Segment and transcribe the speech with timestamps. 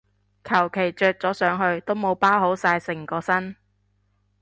[0.43, 3.55] 求其着咗上去都冇包好晒成個身